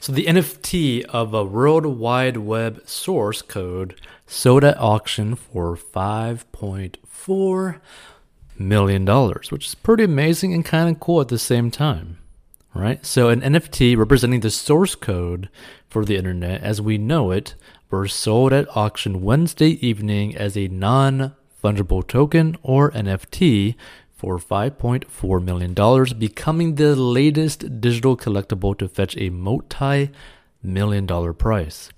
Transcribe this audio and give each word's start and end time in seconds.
So 0.00 0.12
the 0.12 0.24
NFT 0.24 1.04
of 1.04 1.34
a 1.34 1.44
World 1.44 1.84
Wide 1.84 2.38
Web 2.38 2.88
source 2.88 3.42
code 3.42 4.00
sold 4.26 4.64
at 4.64 4.78
auction 4.78 5.34
for 5.34 5.76
5.4 5.76 7.80
million 8.58 9.04
dollars, 9.04 9.50
which 9.50 9.66
is 9.66 9.74
pretty 9.74 10.04
amazing 10.04 10.54
and 10.54 10.64
kind 10.64 10.88
of 10.88 11.00
cool 11.00 11.20
at 11.20 11.28
the 11.28 11.38
same 11.38 11.70
time. 11.70 12.16
Right? 12.72 13.04
So 13.04 13.28
an 13.28 13.42
NFT 13.42 13.94
representing 13.94 14.40
the 14.40 14.48
source 14.48 14.94
code 14.94 15.50
for 15.90 16.06
the 16.06 16.16
internet 16.16 16.62
as 16.62 16.80
we 16.80 16.96
know 16.96 17.30
it 17.30 17.54
were 17.90 18.08
sold 18.08 18.54
at 18.54 18.74
auction 18.74 19.20
Wednesday 19.20 19.72
evening 19.86 20.34
as 20.34 20.56
a 20.56 20.68
non 20.68 21.34
fungible 21.62 22.06
token 22.06 22.56
or 22.62 22.90
NFT 22.92 23.74
for 24.20 24.36
$5.4 24.36 25.42
million, 25.42 26.18
becoming 26.18 26.74
the 26.74 26.94
latest 26.94 27.80
digital 27.80 28.18
collectible 28.18 28.76
to 28.76 28.86
fetch 28.86 29.16
a 29.16 29.30
multi 29.30 30.10
million 30.62 31.06
dollar 31.06 31.32
price. 31.32 31.88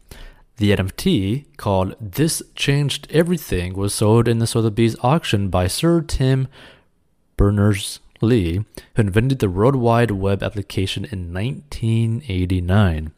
The 0.59 0.71
NFT, 0.71 1.47
called 1.57 1.97
This 2.01 2.41
Changed 2.55 3.11
Everything, 3.11 3.75
was 3.75 3.93
sold 3.93 4.29
in 4.29 4.39
the 4.39 4.47
Sotheby's 4.47 4.95
auction 5.03 5.49
by 5.49 5.67
Sir 5.67 6.01
Tim 6.01 6.47
Berners 7.37 7.99
Lee, 8.21 8.65
who 8.95 9.03
invented 9.03 9.41
the 9.41 9.51
World 9.51 9.75
Wide 9.75 10.13
Web 10.13 10.45
application 10.45 11.05
in 11.05 11.35
1989. 11.35 13.11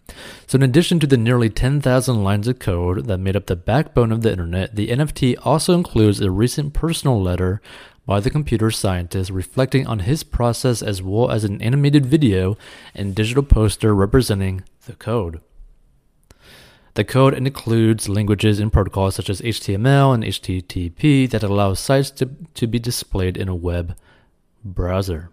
So, 0.47 0.57
in 0.57 0.63
addition 0.63 0.99
to 1.01 1.07
the 1.07 1.19
nearly 1.19 1.51
10,000 1.51 2.25
lines 2.25 2.49
of 2.49 2.59
code 2.59 3.05
that 3.05 3.19
made 3.19 3.37
up 3.37 3.47
the 3.47 3.57
backbone 3.57 4.13
of 4.13 4.23
the 4.23 4.31
internet, 4.33 4.75
the 4.75 4.89
NFT 4.89 5.37
also 5.45 5.75
includes 5.75 6.23
a 6.23 6.31
recent 6.31 6.73
personal 6.73 7.21
letter 7.21 7.61
by 8.07 8.21
the 8.21 8.31
computer 8.31 8.71
scientist 8.71 9.31
reflecting 9.31 9.87
on 9.87 10.01
his 10.01 10.23
process 10.23 10.83
as 10.83 11.03
well 11.03 11.31
as 11.31 11.45
an 11.45 11.61
animated 11.63 12.05
video 12.05 12.57
and 12.95 13.15
digital 13.15 13.43
poster 13.43 13.95
representing 13.95 14.63
the 14.87 14.95
code. 14.95 15.41
The 16.95 17.05
code 17.05 17.35
includes 17.35 18.09
languages 18.09 18.61
and 18.61 18.73
protocols 18.73 19.17
such 19.17 19.29
as 19.29 19.41
HTML 19.41 20.15
and 20.15 20.23
HTTP 20.23 21.29
that 21.31 21.43
allow 21.43 21.75
sites 21.75 22.11
to, 22.13 22.31
to 22.55 22.67
be 22.67 22.79
displayed 22.79 23.37
in 23.37 23.49
a 23.49 23.55
web 23.55 23.97
browser. 24.65 25.31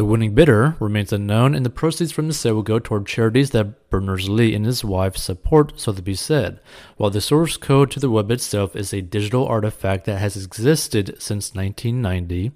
The 0.00 0.06
winning 0.06 0.32
bidder 0.34 0.76
remains 0.80 1.12
unknown, 1.12 1.54
and 1.54 1.62
the 1.62 1.68
proceeds 1.68 2.10
from 2.10 2.26
the 2.26 2.32
sale 2.32 2.54
will 2.54 2.62
go 2.62 2.78
toward 2.78 3.04
charities 3.04 3.50
that 3.50 3.90
Berners 3.90 4.30
Lee 4.30 4.54
and 4.54 4.64
his 4.64 4.82
wife 4.82 5.14
support, 5.18 5.78
Sotheby 5.78 6.14
said. 6.14 6.58
While 6.96 7.10
the 7.10 7.20
source 7.20 7.58
code 7.58 7.90
to 7.90 8.00
the 8.00 8.08
web 8.08 8.30
itself 8.30 8.74
is 8.74 8.94
a 8.94 9.02
digital 9.02 9.46
artifact 9.46 10.06
that 10.06 10.16
has 10.16 10.42
existed 10.42 11.16
since 11.18 11.54
1990, 11.54 12.50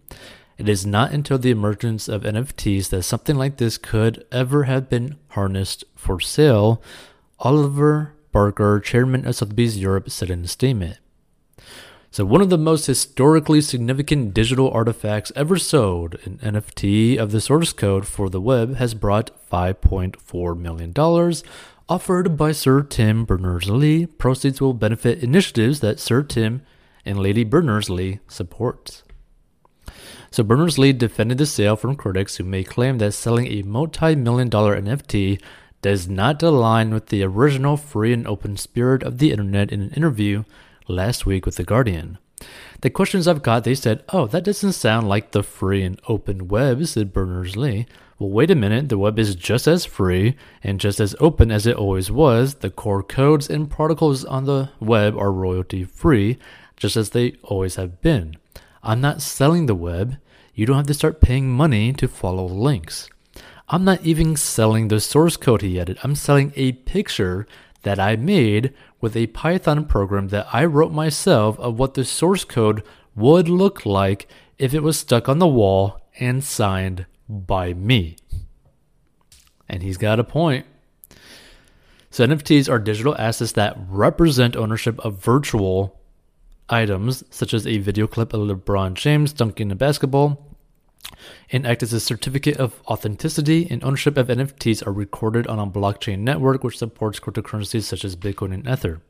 it 0.56 0.70
is 0.70 0.86
not 0.86 1.12
until 1.12 1.36
the 1.36 1.50
emergence 1.50 2.08
of 2.08 2.22
NFTs 2.22 2.88
that 2.88 3.02
something 3.02 3.36
like 3.36 3.58
this 3.58 3.76
could 3.76 4.24
ever 4.32 4.64
have 4.64 4.88
been 4.88 5.18
harnessed 5.32 5.84
for 5.94 6.20
sale, 6.20 6.82
Oliver 7.40 8.14
Barker, 8.32 8.80
chairman 8.80 9.26
of 9.26 9.36
Sotheby's 9.36 9.76
Europe, 9.76 10.08
said 10.08 10.30
in 10.30 10.44
a 10.44 10.48
statement. 10.48 10.96
So, 12.14 12.24
one 12.24 12.40
of 12.40 12.48
the 12.48 12.56
most 12.56 12.86
historically 12.86 13.60
significant 13.60 14.34
digital 14.34 14.70
artifacts 14.70 15.32
ever 15.34 15.58
sold, 15.58 16.14
an 16.22 16.38
NFT 16.38 17.18
of 17.18 17.32
the 17.32 17.40
source 17.40 17.72
code 17.72 18.06
for 18.06 18.30
the 18.30 18.40
web, 18.40 18.76
has 18.76 18.94
brought 18.94 19.32
$5.4 19.50 20.56
million 20.56 20.94
offered 21.88 22.36
by 22.36 22.52
Sir 22.52 22.82
Tim 22.82 23.24
Berners 23.24 23.68
Lee. 23.68 24.06
Proceeds 24.06 24.60
will 24.60 24.74
benefit 24.74 25.24
initiatives 25.24 25.80
that 25.80 25.98
Sir 25.98 26.22
Tim 26.22 26.62
and 27.04 27.18
Lady 27.18 27.42
Berners 27.42 27.90
Lee 27.90 28.20
supports. 28.28 29.02
So 30.30 30.44
Berners 30.44 30.78
Lee 30.78 30.92
defended 30.92 31.38
the 31.38 31.46
sale 31.46 31.74
from 31.74 31.96
critics 31.96 32.36
who 32.36 32.44
may 32.44 32.62
claim 32.62 32.98
that 32.98 33.10
selling 33.10 33.48
a 33.48 33.62
multi-million 33.62 34.48
dollar 34.48 34.80
NFT 34.80 35.42
does 35.82 36.08
not 36.08 36.40
align 36.44 36.94
with 36.94 37.08
the 37.08 37.24
original 37.24 37.76
free 37.76 38.12
and 38.12 38.24
open 38.28 38.56
spirit 38.56 39.02
of 39.02 39.18
the 39.18 39.32
internet 39.32 39.72
in 39.72 39.80
an 39.80 39.90
interview 39.94 40.44
last 40.88 41.26
week 41.26 41.46
with 41.46 41.56
The 41.56 41.64
Guardian. 41.64 42.18
The 42.80 42.90
questions 42.90 43.26
I've 43.26 43.42
got, 43.42 43.64
they 43.64 43.74
said, 43.74 44.04
oh, 44.10 44.26
that 44.26 44.44
doesn't 44.44 44.72
sound 44.72 45.08
like 45.08 45.30
the 45.30 45.42
free 45.42 45.82
and 45.82 46.00
open 46.08 46.48
web, 46.48 46.84
said 46.86 47.12
Berners 47.12 47.56
Lee. 47.56 47.86
Well, 48.18 48.30
wait 48.30 48.50
a 48.50 48.54
minute, 48.54 48.88
the 48.88 48.98
web 48.98 49.18
is 49.18 49.34
just 49.34 49.66
as 49.66 49.84
free 49.84 50.36
and 50.62 50.80
just 50.80 51.00
as 51.00 51.16
open 51.18 51.50
as 51.50 51.66
it 51.66 51.76
always 51.76 52.10
was. 52.10 52.56
The 52.56 52.70
core 52.70 53.02
codes 53.02 53.48
and 53.48 53.70
protocols 53.70 54.24
on 54.24 54.44
the 54.44 54.70
web 54.80 55.16
are 55.16 55.32
royalty 55.32 55.84
free, 55.84 56.38
just 56.76 56.96
as 56.96 57.10
they 57.10 57.34
always 57.42 57.76
have 57.76 58.00
been. 58.02 58.36
I'm 58.82 59.00
not 59.00 59.22
selling 59.22 59.66
the 59.66 59.74
web. 59.74 60.18
You 60.54 60.66
don't 60.66 60.76
have 60.76 60.86
to 60.86 60.94
start 60.94 61.20
paying 61.20 61.48
money 61.48 61.92
to 61.94 62.06
follow 62.06 62.46
links. 62.46 63.08
I'm 63.68 63.84
not 63.84 64.02
even 64.04 64.36
selling 64.36 64.88
the 64.88 65.00
source 65.00 65.36
code 65.36 65.62
he 65.62 65.80
added. 65.80 65.98
I'm 66.02 66.14
selling 66.14 66.52
a 66.54 66.72
picture 66.72 67.46
that 67.84 68.00
I 68.00 68.16
made 68.16 68.74
with 69.00 69.16
a 69.16 69.28
Python 69.28 69.84
program 69.86 70.28
that 70.28 70.46
I 70.52 70.64
wrote 70.64 70.92
myself 70.92 71.58
of 71.58 71.78
what 71.78 71.94
the 71.94 72.04
source 72.04 72.44
code 72.44 72.82
would 73.14 73.48
look 73.48 73.86
like 73.86 74.28
if 74.58 74.74
it 74.74 74.82
was 74.82 74.98
stuck 74.98 75.28
on 75.28 75.38
the 75.38 75.46
wall 75.46 76.00
and 76.18 76.42
signed 76.42 77.06
by 77.28 77.72
me. 77.72 78.16
And 79.68 79.82
he's 79.82 79.96
got 79.96 80.20
a 80.20 80.24
point. 80.24 80.66
So, 82.10 82.26
NFTs 82.26 82.70
are 82.70 82.78
digital 82.78 83.16
assets 83.18 83.52
that 83.52 83.76
represent 83.88 84.54
ownership 84.54 84.98
of 85.00 85.22
virtual 85.22 85.98
items, 86.68 87.24
such 87.30 87.52
as 87.52 87.66
a 87.66 87.78
video 87.78 88.06
clip 88.06 88.32
of 88.32 88.40
LeBron 88.40 88.94
James 88.94 89.32
dunking 89.32 89.72
a 89.72 89.74
basketball, 89.74 90.53
and 91.50 91.66
act 91.66 91.82
as 91.82 91.92
a 91.92 92.00
certificate 92.00 92.56
of 92.56 92.80
authenticity 92.86 93.66
and 93.70 93.82
ownership 93.84 94.16
of 94.16 94.28
NFTs 94.28 94.86
are 94.86 94.92
recorded 94.92 95.46
on 95.46 95.58
a 95.58 95.66
blockchain 95.66 96.20
network 96.20 96.64
which 96.64 96.78
supports 96.78 97.20
cryptocurrencies 97.20 97.82
such 97.82 98.04
as 98.04 98.16
Bitcoin 98.16 98.52
and 98.52 98.68
Ether. 98.68 99.00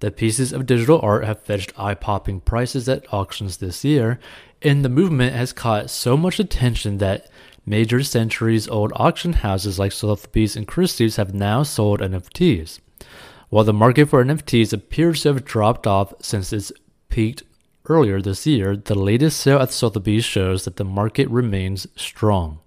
The 0.00 0.10
pieces 0.10 0.52
of 0.52 0.66
digital 0.66 1.00
art 1.00 1.24
have 1.24 1.42
fetched 1.42 1.78
eye 1.78 1.94
popping 1.94 2.40
prices 2.40 2.88
at 2.88 3.12
auctions 3.12 3.58
this 3.58 3.84
year, 3.84 4.18
and 4.60 4.84
the 4.84 4.88
movement 4.88 5.34
has 5.34 5.52
caught 5.52 5.90
so 5.90 6.16
much 6.16 6.40
attention 6.40 6.98
that 6.98 7.28
major 7.64 8.02
centuries 8.02 8.68
old 8.68 8.92
auction 8.96 9.34
houses 9.34 9.78
like 9.78 9.92
Sotheby's 9.92 10.56
and 10.56 10.66
Christie's 10.66 11.16
have 11.16 11.34
now 11.34 11.62
sold 11.62 12.00
NFTs. 12.00 12.80
While 13.48 13.64
the 13.64 13.72
market 13.72 14.06
for 14.06 14.24
NFTs 14.24 14.72
appears 14.72 15.22
to 15.22 15.34
have 15.34 15.44
dropped 15.44 15.86
off 15.86 16.14
since 16.20 16.52
its 16.52 16.72
peaked 17.08 17.42
earlier 17.86 18.20
this 18.20 18.46
year, 18.46 18.76
the 18.76 18.94
latest 18.94 19.40
sale 19.40 19.58
at 19.58 19.72
Sotheby's 19.72 20.24
shows 20.24 20.64
that 20.64 20.76
the 20.76 20.84
market 20.84 21.28
remains 21.28 21.86
strong. 21.96 22.60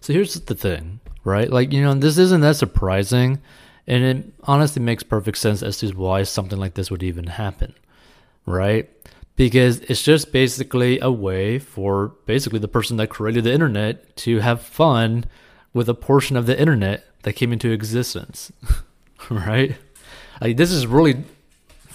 So 0.00 0.12
here's 0.12 0.34
the 0.34 0.54
thing, 0.54 1.00
right? 1.22 1.50
Like, 1.50 1.72
you 1.72 1.82
know, 1.82 1.94
this 1.94 2.18
isn't 2.18 2.40
that 2.40 2.56
surprising, 2.56 3.40
and 3.86 4.02
it 4.02 4.32
honestly 4.44 4.82
makes 4.82 5.02
perfect 5.02 5.38
sense 5.38 5.62
as 5.62 5.78
to 5.78 5.88
why 5.92 6.24
something 6.24 6.58
like 6.58 6.74
this 6.74 6.90
would 6.90 7.02
even 7.02 7.26
happen, 7.26 7.74
right? 8.44 8.90
Because 9.36 9.80
it's 9.80 10.02
just 10.02 10.32
basically 10.32 10.98
a 11.00 11.10
way 11.10 11.58
for 11.58 12.08
basically 12.26 12.58
the 12.58 12.68
person 12.68 12.96
that 12.96 13.10
created 13.10 13.44
the 13.44 13.52
internet 13.52 14.16
to 14.16 14.40
have 14.40 14.60
fun 14.60 15.24
with 15.72 15.88
a 15.88 15.94
portion 15.94 16.36
of 16.36 16.46
the 16.46 16.58
internet 16.58 17.04
that 17.22 17.34
came 17.34 17.52
into 17.52 17.70
existence, 17.70 18.50
right? 19.30 19.76
Like, 20.40 20.56
this 20.56 20.72
is 20.72 20.86
really 20.86 21.24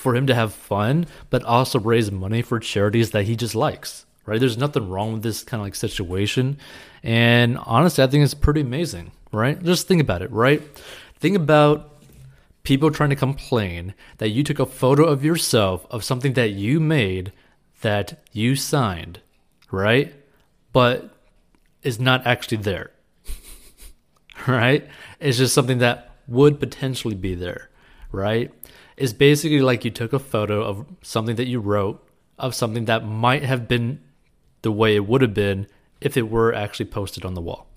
for 0.07 0.15
him 0.15 0.25
to 0.27 0.33
have 0.33 0.53
fun, 0.53 1.05
but 1.29 1.43
also 1.43 1.81
raise 1.81 2.09
money 2.13 2.41
for 2.41 2.61
charities 2.61 3.11
that 3.11 3.25
he 3.25 3.35
just 3.35 3.53
likes. 3.53 4.05
Right? 4.25 4.39
There's 4.39 4.57
nothing 4.57 4.89
wrong 4.89 5.11
with 5.11 5.21
this 5.21 5.43
kind 5.43 5.59
of 5.59 5.65
like 5.65 5.75
situation. 5.75 6.59
And 7.03 7.57
honestly, 7.57 8.05
I 8.05 8.07
think 8.07 8.23
it's 8.23 8.33
pretty 8.33 8.61
amazing, 8.61 9.11
right? 9.33 9.61
Just 9.61 9.85
think 9.85 9.99
about 9.99 10.21
it, 10.21 10.31
right? 10.31 10.61
Think 11.19 11.35
about 11.35 11.93
people 12.63 12.89
trying 12.89 13.09
to 13.09 13.17
complain 13.17 13.95
that 14.19 14.29
you 14.29 14.45
took 14.45 14.59
a 14.59 14.65
photo 14.65 15.03
of 15.03 15.25
yourself 15.25 15.85
of 15.91 16.05
something 16.05 16.31
that 16.33 16.51
you 16.51 16.79
made 16.79 17.33
that 17.81 18.23
you 18.31 18.55
signed, 18.55 19.19
right? 19.71 20.15
But 20.71 21.09
is 21.83 21.99
not 21.99 22.25
actually 22.25 22.59
there. 22.59 22.91
right? 24.47 24.87
It's 25.19 25.37
just 25.37 25.53
something 25.53 25.79
that 25.79 26.11
would 26.29 26.61
potentially 26.61 27.15
be 27.15 27.35
there, 27.35 27.69
right? 28.13 28.53
Is 28.97 29.13
basically 29.13 29.61
like 29.61 29.85
you 29.85 29.91
took 29.91 30.11
a 30.11 30.19
photo 30.19 30.63
of 30.63 30.85
something 31.01 31.35
that 31.35 31.47
you 31.47 31.59
wrote 31.59 32.03
of 32.39 32.53
something 32.53 32.85
that 32.85 33.05
might 33.05 33.43
have 33.43 33.67
been 33.67 33.99
the 34.61 34.71
way 34.71 34.95
it 34.95 35.07
would 35.07 35.21
have 35.21 35.33
been 35.33 35.67
if 36.01 36.17
it 36.17 36.29
were 36.29 36.53
actually 36.53 36.85
posted 36.85 37.25
on 37.25 37.33
the 37.33 37.41
wall. 37.41 37.67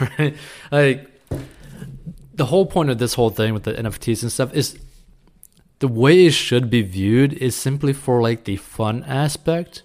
right? 0.18 0.36
Like 0.70 1.08
the 2.34 2.46
whole 2.46 2.66
point 2.66 2.90
of 2.90 2.98
this 2.98 3.14
whole 3.14 3.30
thing 3.30 3.54
with 3.54 3.64
the 3.64 3.74
NFTs 3.74 4.22
and 4.22 4.32
stuff 4.32 4.52
is 4.54 4.78
the 5.78 5.88
way 5.88 6.26
it 6.26 6.32
should 6.32 6.70
be 6.70 6.82
viewed 6.82 7.32
is 7.34 7.54
simply 7.54 7.92
for 7.92 8.20
like 8.20 8.44
the 8.44 8.56
fun 8.56 9.04
aspect. 9.04 9.82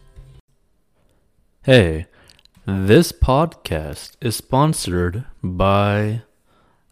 Hey, 1.64 2.06
this 2.66 3.12
podcast 3.12 4.16
is 4.22 4.36
sponsored 4.36 5.26
by 5.44 6.22